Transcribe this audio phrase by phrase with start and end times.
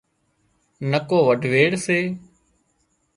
[0.89, 1.99] نڪو وڍويڙ سي